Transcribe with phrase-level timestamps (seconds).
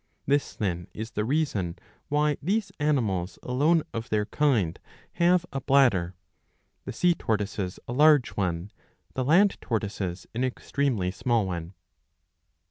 [0.25, 4.79] This then is the reason why these animals, alone of their kind,
[5.21, 6.15] have a bladder,
[6.85, 8.71] the sea tortoises a large one,
[9.13, 11.73] the land tortoises an extremely small onc.